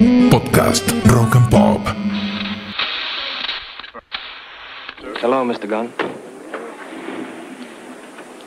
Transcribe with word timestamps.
Podcast 0.00 0.88
Rock 1.12 1.34
and 1.36 1.50
Pop. 1.50 1.80
Hello, 5.20 5.44
Mr. 5.44 5.68
Gunn. 5.68 5.92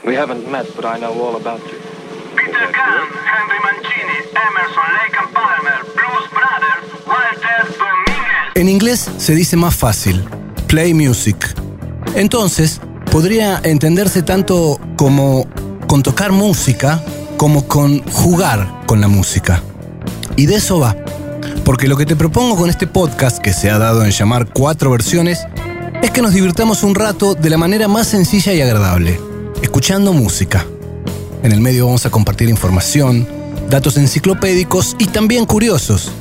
We 0.04 0.16
haven't 0.16 0.50
met, 0.50 0.66
but 0.76 0.84
I 0.86 0.98
know 0.98 1.14
all 1.14 1.36
about 1.36 1.60
you. 1.60 1.78
Peter 2.36 2.72
Gunn, 2.74 3.08
Henry 3.24 3.60
Mancini, 3.66 4.18
Emerson, 4.34 4.88
Lake 4.98 5.16
and 5.16 5.32
Palmer, 5.32 5.78
Blues 5.94 6.28
Brothers, 6.34 7.06
Walter 7.06 7.78
Dominguez. 7.78 8.52
En 8.56 8.68
inglés 8.68 9.12
se 9.18 9.36
dice 9.36 9.56
más 9.56 9.76
fácil, 9.76 10.24
play 10.66 10.96
music. 10.96 11.54
Entonces, 12.16 12.82
podría 13.12 13.62
entenderse 13.64 14.24
tanto 14.24 14.80
como 14.98 15.46
con 15.86 16.02
tocar 16.02 16.32
música 16.32 17.00
como 17.38 17.68
con 17.68 18.02
jugar 18.12 18.68
con 18.88 19.02
la 19.02 19.08
música. 19.08 19.62
Y 20.36 20.48
de 20.48 20.56
eso 20.56 20.80
va. 20.80 21.03
Porque 21.66 21.88
lo 21.88 21.96
que 21.96 22.06
te 22.06 22.18
propongo 22.18 22.58
con 22.58 22.70
este 22.70 22.88
podcast, 22.88 23.38
que 23.38 23.54
se 23.54 23.70
ha 23.70 23.78
dado 23.78 24.04
en 24.04 24.12
llamar 24.12 24.48
cuatro 24.52 24.92
versiones, 24.92 25.40
es 26.02 26.12
que 26.12 26.22
nos 26.22 26.34
divirtamos 26.34 26.84
un 26.84 26.94
rato 26.94 27.36
de 27.36 27.50
la 27.50 27.58
manera 27.58 27.88
más 27.88 28.08
sencilla 28.08 28.54
y 28.54 28.62
agradable, 28.62 29.18
escuchando 29.62 30.12
música. 30.12 30.66
En 31.42 31.54
el 31.54 31.62
medio 31.62 31.86
vamos 31.86 32.06
a 32.06 32.10
compartir 32.10 32.50
información, 32.50 33.26
datos 33.70 33.96
enciclopédicos 33.96 34.98
y 35.00 35.06
también 35.06 35.46
curiosos. 35.46 36.12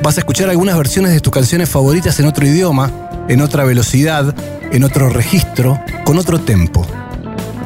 Vas 0.00 0.16
a 0.16 0.20
escuchar 0.20 0.48
algunas 0.48 0.76
versiones 0.76 1.12
de 1.12 1.20
tus 1.20 1.32
canciones 1.32 1.68
favoritas 1.68 2.20
en 2.20 2.26
otro 2.26 2.46
idioma, 2.46 2.92
en 3.28 3.40
otra 3.40 3.64
velocidad, 3.64 4.32
en 4.70 4.84
otro 4.84 5.08
registro, 5.08 5.80
con 6.04 6.18
otro 6.18 6.38
tempo. 6.40 6.86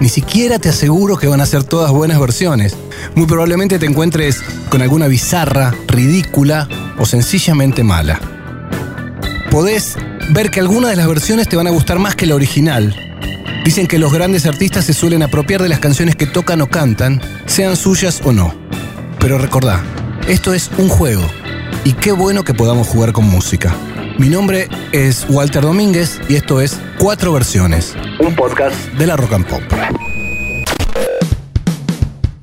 Ni 0.01 0.09
siquiera 0.09 0.59
te 0.59 0.71
aseguro 0.71 1.19
que 1.19 1.27
van 1.27 1.43
a 1.43 1.47
ser 1.47 1.65
todas 1.65 1.91
buenas 1.91 2.19
versiones. 2.19 2.75
Muy 3.15 3.27
probablemente 3.27 3.79
te 3.79 3.87
encuentres 3.87 4.41
con 4.71 4.81
alguna 4.81 5.09
bizarra, 5.09 5.75
ridícula 5.89 6.69
o 6.99 7.07
sencillamente 7.07 7.85
mala. 7.85 8.21
Podés 9.51 9.97
ver 10.31 10.51
que 10.51 10.61
algunas 10.61 10.91
de 10.91 10.97
las 10.97 11.09
versiones 11.09 11.49
te 11.49 11.57
van 11.57 11.67
a 11.67 11.71
gustar 11.71 11.99
más 11.99 12.15
que 12.15 12.27
la 12.27 12.35
original. 12.35 12.95
Dicen 13.65 13.87
que 13.87 13.99
los 13.99 14.13
grandes 14.13 14.47
artistas 14.47 14.85
se 14.85 14.95
suelen 14.95 15.23
apropiar 15.23 15.63
de 15.63 15.69
las 15.69 15.79
canciones 15.79 16.17
que 16.17 16.27
tocan 16.27 16.61
o 16.61 16.69
cantan, 16.69 17.21
sean 17.47 17.77
suyas 17.77 18.21
o 18.25 18.33
no. 18.33 18.55
Pero 19.19 19.39
recordá, 19.39 19.83
esto 20.27 20.55
es 20.55 20.71
un 20.79 20.89
juego. 20.89 21.23
Y 21.85 21.93
qué 21.93 22.13
bueno 22.13 22.45
que 22.45 22.55
podamos 22.55 22.87
jugar 22.87 23.13
con 23.13 23.25
música. 23.25 23.75
Mi 24.19 24.29
nombre 24.29 24.69
es 24.93 25.27
Walter 25.29 25.63
Domínguez 25.63 26.21
y 26.29 26.35
esto 26.35 26.61
es 26.61 26.79
Cuatro 26.99 27.33
Versiones, 27.33 27.95
un 28.19 28.35
podcast 28.35 28.75
de 28.95 29.07
la 29.07 29.17
Rock 29.17 29.33
and 29.35 29.47
Pop. 29.47 29.63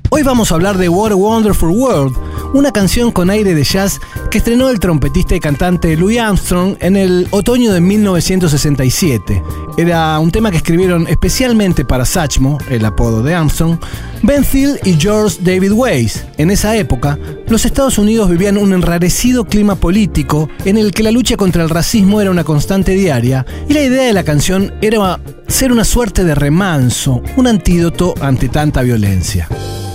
Hoy 0.08 0.22
vamos 0.22 0.50
a 0.50 0.54
hablar 0.54 0.78
de 0.78 0.88
What 0.88 1.12
a 1.12 1.16
Wonderful 1.16 1.68
World, 1.68 2.16
una 2.56 2.72
canción 2.72 3.12
con 3.12 3.28
aire 3.28 3.54
de 3.54 3.64
jazz 3.64 4.00
que 4.30 4.38
estrenó 4.38 4.70
el 4.70 4.80
trompetista 4.80 5.36
y 5.36 5.40
cantante 5.40 5.94
Louis 5.94 6.18
Armstrong 6.18 6.76
en 6.80 6.96
el 6.96 7.28
otoño 7.30 7.70
de 7.70 7.82
1967. 7.82 9.42
Era 9.76 10.18
un 10.18 10.30
tema 10.30 10.50
que 10.50 10.56
escribieron 10.56 11.06
especialmente 11.06 11.84
para 11.84 12.06
Satchmo, 12.06 12.56
el 12.70 12.86
apodo 12.86 13.22
de 13.22 13.34
Armstrong, 13.34 13.78
Ben 14.22 14.42
Thiel 14.42 14.80
y 14.84 14.94
George 14.94 15.36
David 15.42 15.72
Weiss. 15.72 16.24
En 16.38 16.50
esa 16.50 16.74
época, 16.76 17.18
los 17.48 17.66
Estados 17.66 17.98
Unidos 17.98 18.30
vivían 18.30 18.56
un 18.56 18.72
enrarecido 18.72 19.44
clima 19.44 19.74
político 19.74 20.48
en 20.64 20.78
el 20.78 20.92
que 20.92 21.02
la 21.02 21.10
lucha 21.10 21.36
contra 21.36 21.62
el 21.62 21.68
racismo 21.68 22.22
era 22.22 22.30
una 22.30 22.44
constante 22.44 22.92
diaria 22.92 23.44
y 23.68 23.74
la 23.74 23.82
idea 23.82 24.04
de 24.04 24.14
la 24.14 24.24
canción 24.24 24.72
era 24.80 25.20
ser 25.46 25.72
una 25.72 25.84
suerte 25.84 26.24
de 26.24 26.34
remanso, 26.34 27.22
un 27.36 27.48
antídoto 27.48 28.14
ante 28.20 28.48
tanta 28.48 28.80
violencia. 28.80 29.46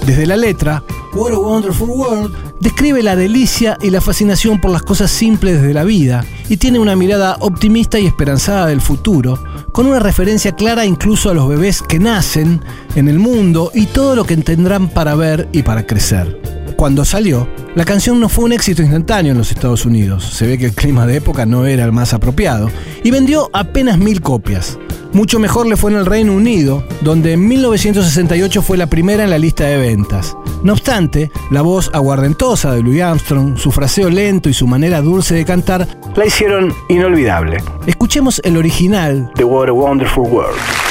Desde 0.05 0.25
la 0.25 0.35
letra, 0.35 0.83
What 1.13 1.33
a 1.33 1.37
Wonderful 1.37 1.89
World 1.89 2.33
describe 2.59 3.03
la 3.03 3.15
delicia 3.15 3.77
y 3.81 3.89
la 3.89 4.01
fascinación 4.01 4.59
por 4.59 4.71
las 4.71 4.81
cosas 4.81 5.11
simples 5.11 5.61
de 5.61 5.73
la 5.73 5.83
vida 5.83 6.23
y 6.49 6.57
tiene 6.57 6.79
una 6.79 6.95
mirada 6.95 7.37
optimista 7.39 7.99
y 7.99 8.07
esperanzada 8.07 8.67
del 8.67 8.81
futuro, 8.81 9.37
con 9.71 9.87
una 9.87 9.99
referencia 9.99 10.53
clara 10.53 10.85
incluso 10.85 11.29
a 11.29 11.33
los 11.33 11.47
bebés 11.47 11.81
que 11.81 11.99
nacen 11.99 12.61
en 12.95 13.07
el 13.07 13.19
mundo 13.19 13.71
y 13.73 13.85
todo 13.87 14.15
lo 14.15 14.25
que 14.25 14.37
tendrán 14.37 14.89
para 14.89 15.15
ver 15.15 15.49
y 15.51 15.63
para 15.63 15.85
crecer. 15.85 16.50
Cuando 16.81 17.05
salió, 17.05 17.47
la 17.75 17.85
canción 17.85 18.19
no 18.19 18.27
fue 18.27 18.45
un 18.45 18.53
éxito 18.53 18.81
instantáneo 18.81 19.33
en 19.33 19.37
los 19.37 19.51
Estados 19.51 19.85
Unidos, 19.85 20.25
se 20.25 20.47
ve 20.47 20.57
que 20.57 20.65
el 20.65 20.73
clima 20.73 21.05
de 21.05 21.17
época 21.17 21.45
no 21.45 21.67
era 21.67 21.85
el 21.85 21.91
más 21.91 22.11
apropiado, 22.15 22.71
y 23.03 23.11
vendió 23.11 23.51
apenas 23.53 23.99
mil 23.99 24.19
copias. 24.19 24.79
Mucho 25.13 25.37
mejor 25.37 25.67
le 25.67 25.77
fue 25.77 25.91
en 25.91 25.97
el 25.97 26.07
Reino 26.07 26.33
Unido, 26.33 26.83
donde 27.01 27.33
en 27.33 27.47
1968 27.47 28.63
fue 28.63 28.77
la 28.77 28.87
primera 28.87 29.23
en 29.23 29.29
la 29.29 29.37
lista 29.37 29.65
de 29.65 29.77
ventas. 29.77 30.35
No 30.63 30.73
obstante, 30.73 31.29
la 31.51 31.61
voz 31.61 31.91
aguardentosa 31.93 32.73
de 32.73 32.81
Louis 32.81 33.03
Armstrong, 33.03 33.59
su 33.59 33.71
fraseo 33.71 34.09
lento 34.09 34.49
y 34.49 34.55
su 34.55 34.65
manera 34.65 35.01
dulce 35.01 35.35
de 35.35 35.45
cantar 35.45 35.87
la 36.15 36.25
hicieron 36.25 36.73
inolvidable. 36.89 37.57
Escuchemos 37.85 38.41
el 38.43 38.57
original 38.57 39.31
de 39.35 39.43
What 39.43 39.69
a 39.69 39.73
Wonderful 39.73 40.23
World. 40.23 40.90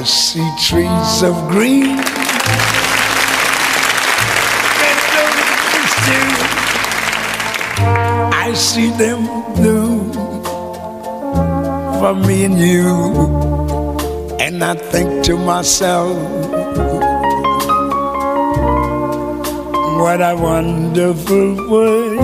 I 0.00 0.04
see 0.04 0.50
trees 0.56 1.22
of 1.22 1.36
green. 1.50 1.98
I 8.32 8.54
see 8.54 8.88
them 8.96 9.26
blue 9.56 10.10
for 12.00 12.14
me 12.14 12.44
and 12.46 12.58
you. 12.58 12.88
And 14.40 14.64
I 14.64 14.74
think 14.74 15.22
to 15.26 15.36
myself, 15.36 16.16
what 20.00 20.22
a 20.22 20.34
wonderful 20.34 21.68
world. 21.68 22.20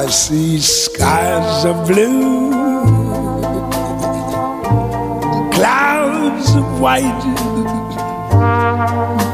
I 0.00 0.06
see 0.06 0.58
skies 1.00 1.64
of 1.64 1.86
blue, 1.88 2.52
clouds 5.50 6.54
of 6.54 6.66
white, 6.78 7.22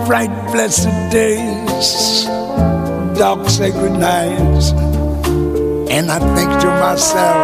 bright 0.07 0.31
blessed 0.53 0.95
days, 1.11 2.27
dark 3.19 3.49
sacred 3.49 3.95
nights, 3.99 4.71
and 5.91 6.09
I 6.09 6.21
think 6.37 6.51
to 6.63 6.69
myself, 6.85 7.37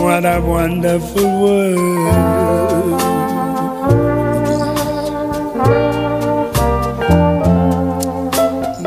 what 0.00 0.24
a 0.24 0.40
wonderful 0.40 1.42
world. 1.42 2.41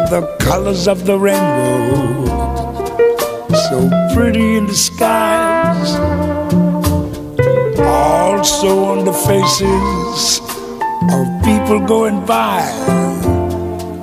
The 0.09 0.21
colors 0.39 0.87
of 0.87 1.05
the 1.05 1.17
rainbow, 1.17 2.25
so 3.69 3.89
pretty 4.13 4.57
in 4.57 4.67
the 4.67 4.75
skies, 4.75 5.95
also 7.79 8.85
on 8.85 9.05
the 9.05 9.13
faces 9.13 10.39
of 11.11 11.25
people 11.43 11.79
going 11.87 12.25
by. 12.25 12.61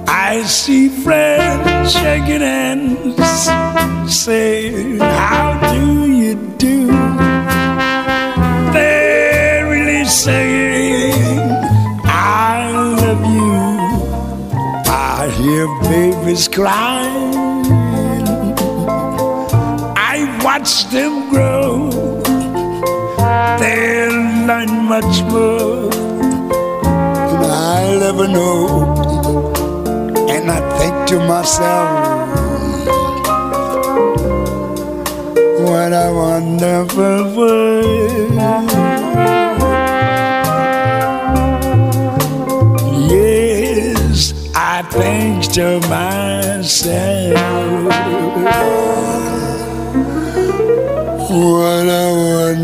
I 0.08 0.42
see 0.42 0.88
friends 0.88 1.92
shaking 1.92 2.40
hands, 2.40 4.12
saying, 4.12 4.98
How 4.98 5.72
do 5.72 6.10
you 6.10 6.34
do? 6.56 6.86
They're 8.72 9.68
really 9.70 10.04
saying, 10.04 10.61
babies 16.22 16.48
crying. 16.48 17.34
I 19.96 20.40
watch 20.44 20.84
them 20.90 21.30
grow. 21.30 21.90
They'll 23.60 24.46
learn 24.46 24.84
much 24.84 25.22
more 25.30 25.90
than 27.40 27.50
I'll 27.50 28.02
ever 28.02 28.28
know. 28.28 29.34
And 30.28 30.50
I 30.50 30.60
think 30.78 30.94
to 31.08 31.18
myself, 31.26 31.90
what 35.66 35.92
a 35.92 36.12
wonderful 36.14 37.36
world. 37.36 38.81
I 44.82 44.88
think 44.90 45.52
to 45.52 45.78
myself, 45.88 47.38
what 51.30 51.86
a 51.86 52.10
oh, 52.10 52.54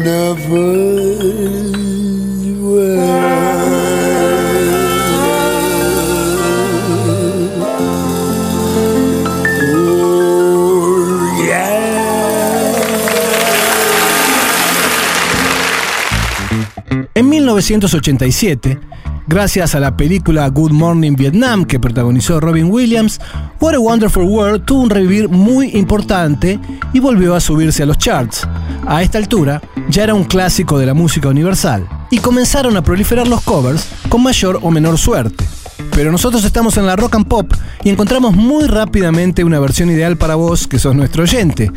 En 17.15 17.29
1987, 17.29 18.88
gracias 19.29 19.75
a 19.75 19.81
la 19.81 19.97
película 19.97 20.49
Good 20.49 20.73
Morning 20.73 21.15
Vietnam 21.15 21.65
que 21.65 21.79
protagonizó 21.79 22.41
Robin 22.41 22.71
Williams, 22.71 23.21
What 23.61 23.75
a 23.75 23.79
Wonderful 23.79 24.25
World 24.25 24.65
tuvo 24.65 24.83
un 24.83 24.91
revivir 24.91 25.29
muy 25.29 25.71
importante 25.77 26.59
y 26.93 27.01
volvió 27.01 27.35
a 27.35 27.41
subirse 27.41 27.83
a 27.83 27.87
los 27.87 27.99
charts. 27.99 28.49
A 28.87 29.03
esta 29.03 29.19
altura, 29.19 29.61
ya 29.91 30.05
era 30.05 30.15
un 30.15 30.25
clásico 30.25 30.79
de 30.79 30.87
la 30.87 30.95
música 30.95 31.29
universal 31.29 31.87
y 32.11 32.19
comenzaron 32.19 32.77
a 32.77 32.83
proliferar 32.83 33.29
los 33.29 33.43
covers 33.43 33.87
con 34.09 34.23
mayor 34.23 34.59
o 34.63 34.71
menor 34.71 34.97
suerte. 34.97 35.45
Pero 35.93 36.11
nosotros 36.11 36.45
estamos 36.45 36.77
en 36.77 36.87
la 36.87 36.97
rock 36.97 37.17
and 37.17 37.29
pop 37.29 37.53
y 37.85 37.91
encontramos 37.91 38.35
muy 38.35 38.67
rápidamente 38.67 39.45
una 39.45 39.61
versión 39.61 39.91
ideal 39.91 40.17
para 40.17 40.37
vos, 40.37 40.67
que 40.67 40.79
sos 40.79 40.95
nuestro 40.95 41.25
oyente. 41.25 41.71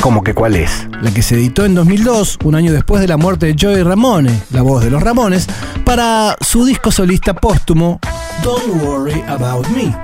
¿Cómo 0.00 0.22
que 0.22 0.34
cuál 0.34 0.56
es? 0.56 0.88
La 1.00 1.12
que 1.12 1.22
se 1.22 1.36
editó 1.36 1.64
en 1.64 1.74
2002, 1.74 2.38
un 2.44 2.54
año 2.54 2.72
después 2.72 3.00
de 3.00 3.08
la 3.08 3.16
muerte 3.16 3.46
de 3.46 3.56
Joey 3.58 3.82
Ramone, 3.82 4.42
la 4.50 4.62
voz 4.62 4.84
de 4.84 4.90
los 4.90 5.02
Ramones, 5.02 5.46
para 5.84 6.36
su 6.40 6.64
disco 6.64 6.90
solista 6.90 7.34
póstumo 7.34 8.00
Don't 8.42 8.82
Worry 8.82 9.22
About 9.28 9.68
Me. 9.68 9.94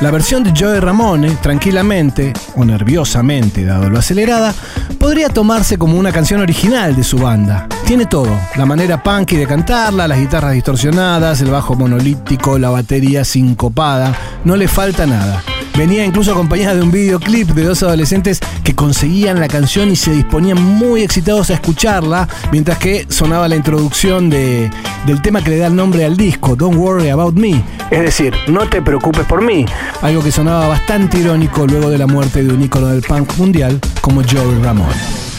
La 0.00 0.10
versión 0.10 0.42
de 0.42 0.52
Joey 0.58 0.80
Ramone, 0.80 1.30
tranquilamente 1.42 2.32
o 2.56 2.64
nerviosamente, 2.64 3.64
dado 3.64 3.88
lo 3.88 3.98
acelerada, 3.98 4.52
podría 4.98 5.28
tomarse 5.28 5.78
como 5.78 5.96
una 5.96 6.10
canción 6.10 6.40
original 6.40 6.96
de 6.96 7.04
su 7.04 7.18
banda. 7.18 7.68
Tiene 7.86 8.06
todo, 8.06 8.36
la 8.56 8.66
manera 8.66 9.02
punky 9.02 9.36
de 9.36 9.46
cantarla, 9.46 10.08
las 10.08 10.18
guitarras 10.18 10.54
distorsionadas, 10.54 11.40
el 11.40 11.50
bajo 11.50 11.76
monolítico, 11.76 12.58
la 12.58 12.70
batería 12.70 13.24
sincopada, 13.24 14.12
no 14.44 14.56
le 14.56 14.66
falta 14.66 15.06
nada. 15.06 15.42
Venía 15.76 16.04
incluso 16.04 16.32
acompañada 16.32 16.74
de 16.74 16.82
un 16.82 16.90
videoclip 16.90 17.48
de 17.50 17.64
dos 17.64 17.82
adolescentes 17.82 18.40
que 18.62 18.74
conseguían 18.74 19.40
la 19.40 19.48
canción 19.48 19.90
y 19.90 19.96
se 19.96 20.12
disponían 20.12 20.62
muy 20.62 21.02
excitados 21.02 21.50
a 21.50 21.54
escucharla, 21.54 22.28
mientras 22.50 22.78
que 22.78 23.06
sonaba 23.08 23.48
la 23.48 23.56
introducción 23.56 24.28
de, 24.28 24.70
del 25.06 25.22
tema 25.22 25.42
que 25.42 25.50
le 25.50 25.58
da 25.58 25.68
el 25.68 25.76
nombre 25.76 26.04
al 26.04 26.16
disco, 26.16 26.56
Don't 26.56 26.76
Worry 26.76 27.08
About 27.08 27.34
Me. 27.34 27.64
Es 27.90 28.00
decir, 28.00 28.34
no 28.48 28.68
te 28.68 28.82
preocupes 28.82 29.24
por 29.24 29.42
mí. 29.42 29.64
Algo 30.02 30.22
que 30.22 30.30
sonaba 30.30 30.68
bastante 30.68 31.18
irónico 31.18 31.66
luego 31.66 31.90
de 31.90 31.98
la 31.98 32.06
muerte 32.06 32.42
de 32.42 32.52
un 32.52 32.62
ícono 32.62 32.88
del 32.88 33.02
punk 33.02 33.36
mundial 33.38 33.80
como 34.00 34.22
Joey 34.22 34.62
Ramone. 34.62 35.31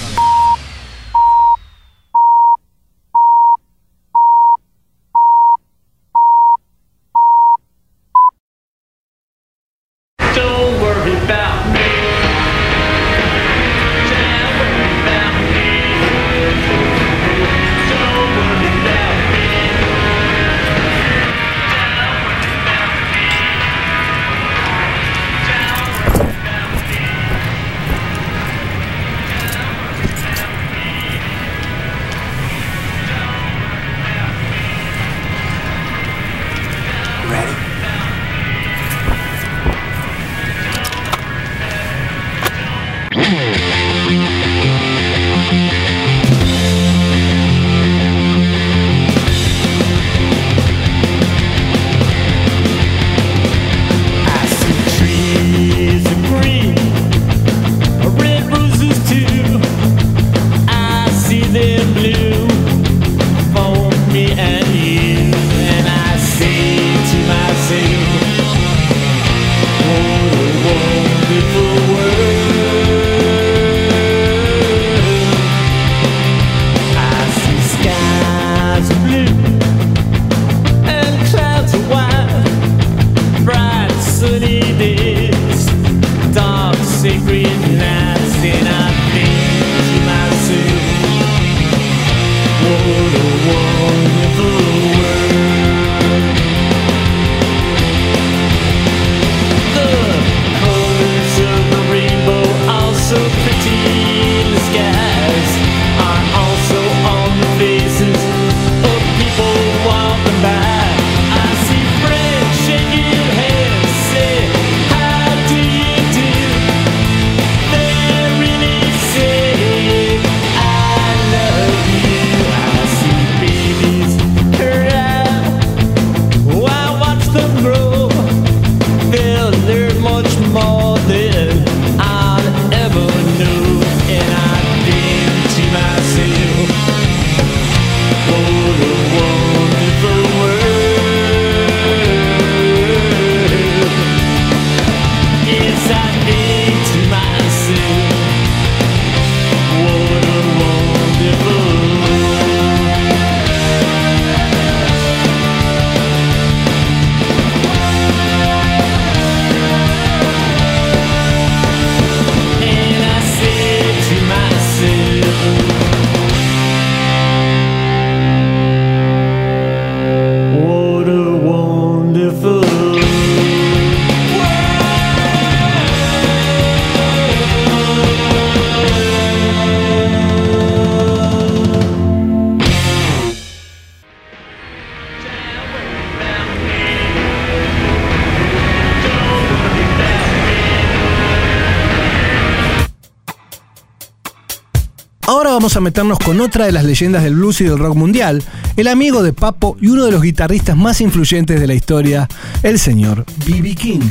Vamos 195.64 195.78
a 195.78 195.80
meternos 195.80 196.20
con 196.20 196.42
otra 196.42 196.66
de 196.66 196.74
las 196.74 196.84
leyendas 196.84 197.24
del 197.24 197.36
blues 197.36 197.62
y 197.62 197.64
del 197.64 197.80
rock 197.80 197.96
mundial, 197.96 198.44
el 198.76 198.90
amigo 198.90 199.24
de 199.24 199.32
Papo 199.32 199.78
y 199.80 199.88
uno 199.88 200.04
de 200.04 200.12
los 200.12 200.22
guitarristas 200.22 200.76
más 200.76 201.00
influyentes 201.00 201.58
de 201.58 201.68
la 201.68 201.74
historia, 201.74 202.28
el 202.64 202.78
señor 202.78 203.24
B.B. 203.46 203.74
King. 203.76 204.02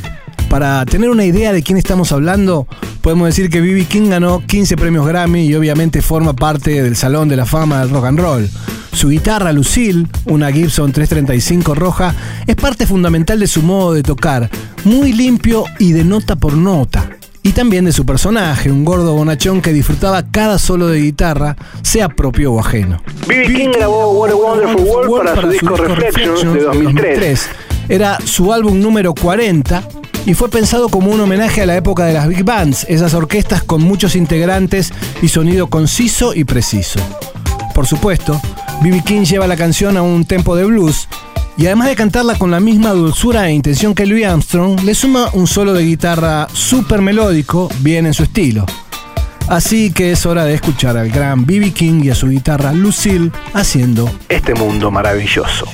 Para 0.48 0.82
tener 0.86 1.10
una 1.10 1.26
idea 1.26 1.52
de 1.52 1.62
quién 1.62 1.76
estamos 1.76 2.10
hablando, 2.10 2.66
podemos 3.02 3.26
decir 3.26 3.50
que 3.50 3.60
B.B. 3.60 3.84
King 3.84 4.08
ganó 4.08 4.42
15 4.46 4.78
premios 4.78 5.06
Grammy 5.06 5.42
y 5.44 5.54
obviamente 5.54 6.00
forma 6.00 6.32
parte 6.32 6.82
del 6.82 6.96
Salón 6.96 7.28
de 7.28 7.36
la 7.36 7.44
Fama 7.44 7.80
del 7.80 7.90
Rock 7.90 8.06
and 8.06 8.20
Roll. 8.20 8.50
Su 8.94 9.10
guitarra 9.10 9.52
Lucille, 9.52 10.06
una 10.24 10.50
Gibson 10.50 10.90
335 10.90 11.74
roja, 11.74 12.14
es 12.46 12.56
parte 12.56 12.86
fundamental 12.86 13.38
de 13.38 13.46
su 13.46 13.60
modo 13.60 13.92
de 13.92 14.02
tocar, 14.02 14.48
muy 14.84 15.12
limpio 15.12 15.64
y 15.78 15.92
de 15.92 16.02
nota 16.02 16.34
por 16.34 16.54
nota. 16.54 17.10
Y 17.42 17.52
también 17.52 17.84
de 17.84 17.92
su 17.92 18.06
personaje, 18.06 18.70
un 18.70 18.84
gordo 18.84 19.14
bonachón 19.14 19.60
que 19.62 19.72
disfrutaba 19.72 20.22
cada 20.22 20.58
solo 20.58 20.88
de 20.88 21.00
guitarra, 21.00 21.56
sea 21.82 22.08
propio 22.08 22.52
o 22.52 22.60
ajeno. 22.60 23.02
B.B. 23.26 23.54
King 23.54 23.68
grabó 23.74 24.12
What 24.12 24.30
a 24.30 24.36
Wonderful 24.36 24.86
World 24.86 25.24
para, 25.24 25.40
su 25.40 25.48
disco 25.48 25.76
Reflections 25.76 26.54
de 26.54 26.62
2003. 26.62 27.48
Era 27.88 28.18
su 28.24 28.52
álbum 28.52 28.80
número 28.80 29.12
40 29.14 29.82
y 30.24 30.34
fue 30.34 30.48
pensado 30.48 30.88
como 30.88 31.10
un 31.10 31.20
homenaje 31.20 31.62
a 31.62 31.66
la 31.66 31.76
época 31.76 32.04
de 32.04 32.12
las 32.12 32.28
big 32.28 32.44
bands, 32.44 32.86
esas 32.88 33.12
orquestas 33.14 33.64
con 33.64 33.82
muchos 33.82 34.14
integrantes 34.14 34.92
y 35.20 35.28
sonido 35.28 35.66
conciso 35.66 36.34
y 36.34 36.44
preciso. 36.44 37.00
Por 37.74 37.86
supuesto, 37.86 38.40
B.B. 38.82 39.02
King 39.04 39.24
lleva 39.24 39.48
la 39.48 39.56
canción 39.56 39.96
a 39.96 40.02
un 40.02 40.24
tempo 40.24 40.54
de 40.54 40.64
blues 40.64 41.08
y 41.62 41.66
además 41.66 41.86
de 41.86 41.94
cantarla 41.94 42.36
con 42.36 42.50
la 42.50 42.58
misma 42.58 42.90
dulzura 42.90 43.48
e 43.48 43.52
intención 43.52 43.94
que 43.94 44.04
Louis 44.04 44.26
Armstrong, 44.26 44.80
le 44.82 44.96
suma 44.96 45.28
un 45.32 45.46
solo 45.46 45.72
de 45.72 45.84
guitarra 45.84 46.48
súper 46.52 47.00
melódico, 47.00 47.68
bien 47.82 48.04
en 48.04 48.14
su 48.14 48.24
estilo. 48.24 48.66
Así 49.46 49.92
que 49.92 50.10
es 50.10 50.26
hora 50.26 50.44
de 50.44 50.54
escuchar 50.54 50.96
al 50.96 51.08
gran 51.10 51.46
B.B. 51.46 51.72
King 51.72 52.02
y 52.02 52.10
a 52.10 52.16
su 52.16 52.28
guitarra 52.28 52.72
Lucille 52.72 53.30
haciendo 53.54 54.10
este 54.28 54.54
mundo 54.54 54.90
maravilloso. 54.90 55.66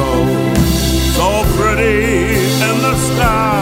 Rainbow, 0.00 0.54
so 1.14 1.42
pretty 1.56 2.34
in 2.68 2.82
the 2.82 2.96
sky, 2.96 3.59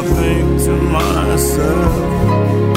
I 0.00 0.02
think 0.02 0.62
to 0.64 0.72
myself, 0.72 2.69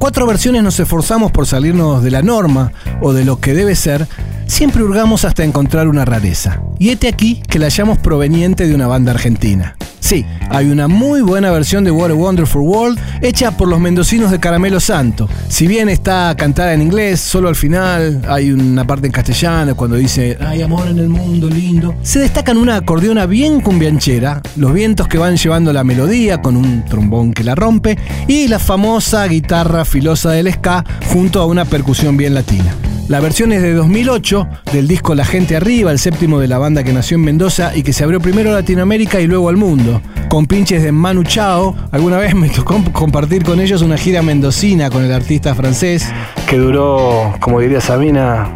cuatro 0.00 0.26
versiones 0.26 0.62
nos 0.62 0.80
esforzamos 0.80 1.30
por 1.30 1.46
salirnos 1.46 2.02
de 2.02 2.10
la 2.10 2.22
norma 2.22 2.72
o 3.02 3.12
de 3.12 3.26
lo 3.26 3.38
que 3.38 3.52
debe 3.52 3.76
ser, 3.76 4.08
siempre 4.50 4.82
hurgamos 4.82 5.24
hasta 5.24 5.44
encontrar 5.44 5.88
una 5.88 6.04
rareza. 6.04 6.60
Y 6.78 6.90
este 6.90 7.08
aquí 7.08 7.42
que 7.48 7.58
la 7.58 7.66
hallamos 7.66 7.98
proveniente 7.98 8.66
de 8.66 8.74
una 8.74 8.88
banda 8.88 9.12
argentina. 9.12 9.76
Sí, 10.00 10.24
hay 10.48 10.70
una 10.70 10.88
muy 10.88 11.20
buena 11.20 11.50
versión 11.50 11.84
de 11.84 11.90
What 11.90 12.10
a 12.10 12.14
Wonderful 12.14 12.62
World 12.62 12.98
hecha 13.22 13.56
por 13.56 13.68
los 13.68 13.78
mendocinos 13.78 14.30
de 14.30 14.40
Caramelo 14.40 14.80
Santo. 14.80 15.28
Si 15.48 15.66
bien 15.66 15.88
está 15.88 16.34
cantada 16.36 16.72
en 16.72 16.82
inglés, 16.82 17.20
solo 17.20 17.48
al 17.48 17.54
final 17.54 18.22
hay 18.26 18.50
una 18.50 18.86
parte 18.86 19.06
en 19.06 19.12
castellano 19.12 19.76
cuando 19.76 19.96
dice 19.96 20.36
hay 20.40 20.62
amor 20.62 20.88
en 20.88 20.98
el 20.98 21.08
mundo 21.08 21.48
lindo. 21.48 21.94
Se 22.02 22.18
destacan 22.18 22.56
una 22.56 22.76
acordeona 22.76 23.26
bien 23.26 23.60
cumbianchera, 23.60 24.42
los 24.56 24.72
vientos 24.72 25.06
que 25.06 25.18
van 25.18 25.36
llevando 25.36 25.72
la 25.72 25.84
melodía 25.84 26.42
con 26.42 26.56
un 26.56 26.84
trombón 26.86 27.32
que 27.32 27.44
la 27.44 27.54
rompe 27.54 27.98
y 28.26 28.48
la 28.48 28.58
famosa 28.58 29.26
guitarra 29.26 29.84
filosa 29.84 30.30
del 30.32 30.52
ska 30.52 30.84
junto 31.12 31.40
a 31.40 31.46
una 31.46 31.66
percusión 31.66 32.16
bien 32.16 32.34
latina. 32.34 32.74
La 33.10 33.18
versión 33.18 33.50
es 33.50 33.60
de 33.60 33.74
2008 33.74 34.46
del 34.72 34.86
disco 34.86 35.16
La 35.16 35.24
Gente 35.24 35.56
Arriba, 35.56 35.90
el 35.90 35.98
séptimo 35.98 36.38
de 36.38 36.46
la 36.46 36.58
banda 36.58 36.84
que 36.84 36.92
nació 36.92 37.16
en 37.16 37.24
Mendoza 37.24 37.74
y 37.74 37.82
que 37.82 37.92
se 37.92 38.04
abrió 38.04 38.20
primero 38.20 38.50
a 38.50 38.52
Latinoamérica 38.52 39.20
y 39.20 39.26
luego 39.26 39.48
al 39.48 39.56
mundo. 39.56 40.00
Con 40.28 40.46
pinches 40.46 40.84
de 40.84 40.92
Manu 40.92 41.24
Chao, 41.24 41.74
alguna 41.90 42.18
vez 42.18 42.36
me 42.36 42.48
tocó 42.50 42.80
compartir 42.92 43.42
con 43.42 43.58
ellos 43.58 43.82
una 43.82 43.96
gira 43.96 44.22
mendocina 44.22 44.90
con 44.90 45.02
el 45.02 45.12
artista 45.12 45.56
francés 45.56 46.06
que 46.48 46.56
duró, 46.56 47.34
como 47.40 47.58
diría 47.58 47.80
Sabina, 47.80 48.54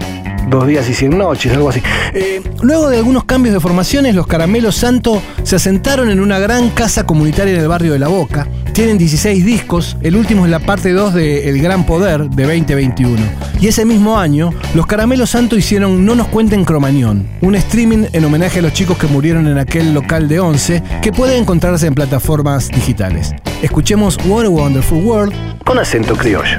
dos 0.48 0.68
días 0.68 0.88
y 0.88 0.94
cien 0.94 1.18
noches, 1.18 1.52
algo 1.52 1.70
así. 1.70 1.82
Eh, 2.12 2.40
luego 2.62 2.88
de 2.90 2.98
algunos 2.98 3.24
cambios 3.24 3.54
de 3.54 3.60
formaciones, 3.60 4.14
los 4.14 4.28
Caramelos 4.28 4.76
Santo 4.76 5.20
se 5.42 5.56
asentaron 5.56 6.10
en 6.10 6.20
una 6.20 6.38
gran 6.38 6.70
casa 6.70 7.04
comunitaria 7.04 7.54
en 7.54 7.60
el 7.60 7.66
barrio 7.66 7.92
de 7.92 7.98
La 7.98 8.06
Boca. 8.06 8.46
Tienen 8.74 8.98
16 8.98 9.44
discos, 9.44 9.96
el 10.02 10.16
último 10.16 10.46
es 10.46 10.50
la 10.50 10.58
parte 10.58 10.90
2 10.90 11.14
de 11.14 11.48
El 11.48 11.62
Gran 11.62 11.86
Poder 11.86 12.28
de 12.28 12.42
2021. 12.42 13.22
Y 13.60 13.68
ese 13.68 13.84
mismo 13.84 14.18
año, 14.18 14.50
los 14.74 14.86
Caramelos 14.86 15.30
Santo 15.30 15.56
hicieron 15.56 16.04
No 16.04 16.16
nos 16.16 16.26
cuenten 16.26 16.64
Cromañón, 16.64 17.28
un 17.40 17.54
streaming 17.54 18.06
en 18.12 18.24
homenaje 18.24 18.58
a 18.58 18.62
los 18.62 18.72
chicos 18.72 18.98
que 18.98 19.06
murieron 19.06 19.46
en 19.46 19.58
aquel 19.58 19.94
local 19.94 20.26
de 20.26 20.40
11 20.40 20.82
que 21.00 21.12
puede 21.12 21.38
encontrarse 21.38 21.86
en 21.86 21.94
plataformas 21.94 22.68
digitales. 22.68 23.32
Escuchemos 23.62 24.18
What 24.26 24.46
a 24.46 24.48
Wonderful 24.48 25.04
World 25.04 25.32
con 25.64 25.78
acento 25.78 26.16
criollo. 26.16 26.58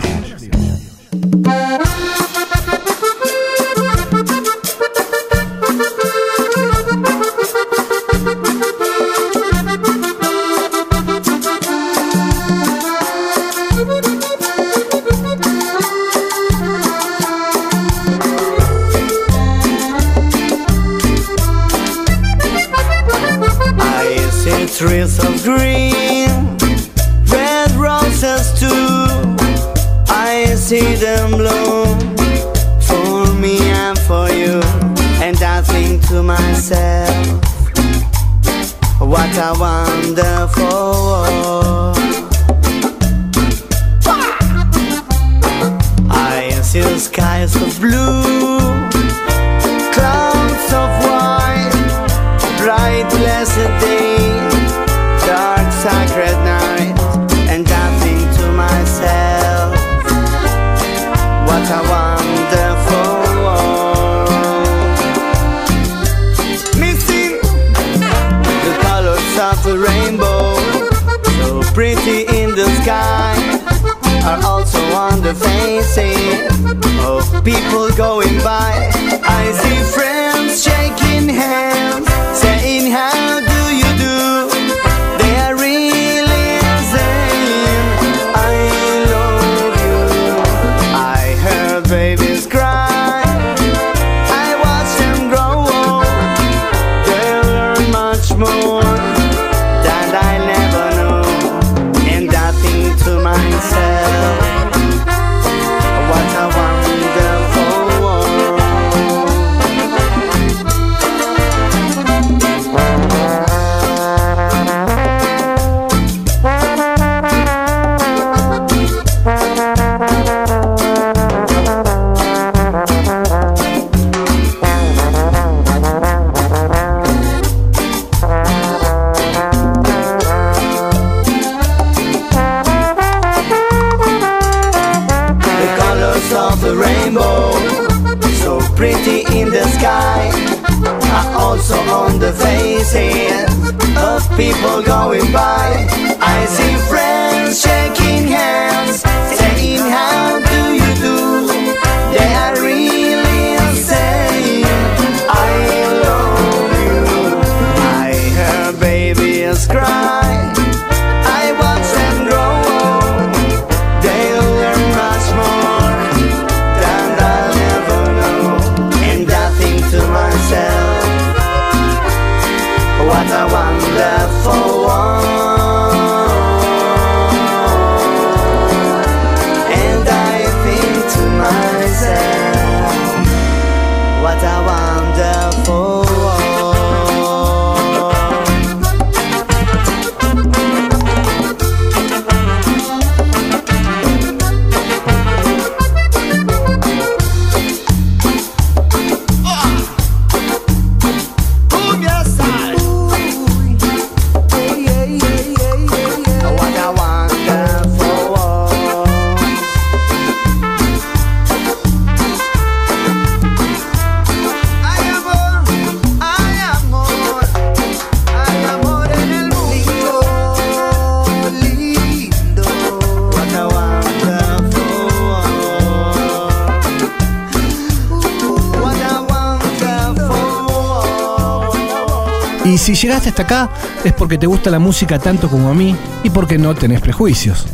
Si 232.86 232.94
llegaste 232.94 233.30
hasta 233.30 233.42
acá 233.42 233.70
es 234.04 234.14
porque 234.14 234.38
te 234.38 234.46
gusta 234.46 234.70
la 234.70 234.78
música 234.78 235.18
tanto 235.18 235.50
como 235.50 235.70
a 235.70 235.74
mí 235.74 235.96
y 236.24 236.30
porque 236.30 236.60
no 236.60 236.76
tenés 236.76 237.02
prejuicios. 237.02 237.66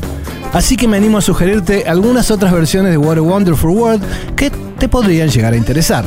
Así 0.53 0.77
que 0.77 0.87
me 0.87 0.95
animo 0.95 1.17
a 1.17 1.21
sugerirte 1.21 1.83
algunas 1.85 2.31
otras 2.31 2.53
versiones 2.53 2.93
de 2.93 2.97
What 2.97 3.17
a 3.17 3.21
Wonderful 3.21 3.71
World 3.71 4.01
que 4.37 4.49
te 4.49 4.87
podrían 4.87 5.27
llegar 5.27 5.51
a 5.51 5.57
interesar. 5.57 6.05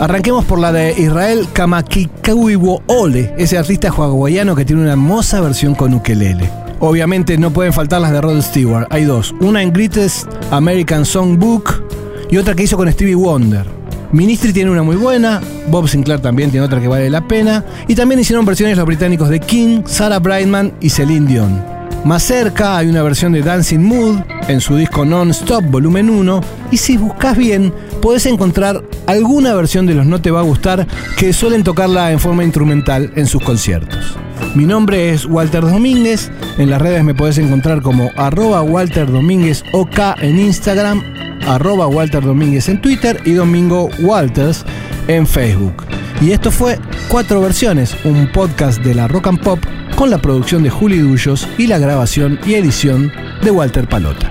Arranquemos 0.00 0.44
por 0.46 0.58
la 0.58 0.72
de 0.72 1.00
Israel 1.00 1.46
Kamakikawiwo 1.52 2.82
Ole, 2.88 3.32
ese 3.38 3.56
artista 3.56 3.90
hawaiano 3.90 4.56
que 4.56 4.64
tiene 4.64 4.82
una 4.82 4.92
hermosa 4.92 5.40
versión 5.40 5.76
con 5.76 5.94
ukelele. 5.94 6.50
Obviamente 6.80 7.38
no 7.38 7.52
pueden 7.52 7.72
faltar 7.72 8.00
las 8.00 8.10
de 8.10 8.20
Rod 8.20 8.42
Stewart. 8.42 8.88
Hay 8.90 9.04
dos, 9.04 9.32
una 9.38 9.62
en 9.62 9.72
Greatest 9.72 10.26
American 10.50 11.04
Songbook 11.04 11.84
y 12.28 12.36
otra 12.36 12.56
que 12.56 12.64
hizo 12.64 12.76
con 12.76 12.90
Stevie 12.90 13.14
Wonder. 13.14 13.79
Ministry 14.12 14.52
tiene 14.52 14.70
una 14.70 14.82
muy 14.82 14.96
buena, 14.96 15.40
Bob 15.68 15.88
Sinclair 15.88 16.20
también 16.20 16.50
tiene 16.50 16.66
otra 16.66 16.80
que 16.80 16.88
vale 16.88 17.08
la 17.08 17.28
pena, 17.28 17.64
y 17.86 17.94
también 17.94 18.20
hicieron 18.20 18.44
versiones 18.44 18.76
los 18.76 18.86
británicos 18.86 19.28
de 19.28 19.38
King, 19.38 19.82
Sarah 19.86 20.18
Brightman 20.18 20.72
y 20.80 20.90
Celine 20.90 21.28
Dion. 21.28 21.62
Más 22.04 22.24
cerca 22.24 22.78
hay 22.78 22.88
una 22.88 23.04
versión 23.04 23.32
de 23.32 23.42
Dancing 23.42 23.78
Mood 23.78 24.20
en 24.48 24.60
su 24.60 24.74
disco 24.74 25.04
Non-Stop 25.04 25.64
Volumen 25.66 26.10
1, 26.10 26.40
y 26.72 26.76
si 26.76 26.96
buscas 26.96 27.36
bien, 27.36 27.72
puedes 28.02 28.26
encontrar 28.26 28.82
alguna 29.06 29.54
versión 29.54 29.86
de 29.86 29.94
los 29.94 30.06
No 30.06 30.20
Te 30.20 30.32
Va 30.32 30.40
a 30.40 30.44
Gustar 30.44 30.88
que 31.16 31.32
suelen 31.32 31.62
tocarla 31.62 32.10
en 32.10 32.18
forma 32.18 32.42
instrumental 32.42 33.12
en 33.14 33.26
sus 33.26 33.42
conciertos. 33.42 34.16
Mi 34.56 34.64
nombre 34.64 35.10
es 35.10 35.24
Walter 35.26 35.62
Domínguez, 35.62 36.32
en 36.58 36.70
las 36.70 36.82
redes 36.82 37.04
me 37.04 37.14
puedes 37.14 37.38
encontrar 37.38 37.80
como 37.80 38.10
arroba 38.16 38.62
Walter 38.62 39.08
Domínguez 39.08 39.62
OK 39.72 40.00
en 40.20 40.40
Instagram, 40.40 41.04
arroba 41.46 41.86
Walter 41.86 42.22
Domínguez 42.22 42.68
en 42.68 42.80
Twitter 42.80 43.20
y 43.24 43.32
Domingo 43.32 43.88
Walters 44.00 44.64
en 45.08 45.26
Facebook. 45.26 45.84
Y 46.20 46.32
esto 46.32 46.50
fue 46.50 46.78
Cuatro 47.08 47.40
Versiones, 47.40 47.96
un 48.04 48.30
podcast 48.32 48.80
de 48.82 48.94
la 48.94 49.08
Rock 49.08 49.28
and 49.28 49.42
Pop 49.42 49.58
con 49.96 50.10
la 50.10 50.18
producción 50.18 50.62
de 50.62 50.70
Juli 50.70 50.98
Dullos 50.98 51.48
y 51.58 51.66
la 51.66 51.78
grabación 51.78 52.38
y 52.46 52.54
edición 52.54 53.12
de 53.42 53.50
Walter 53.50 53.88
Palota. 53.88 54.29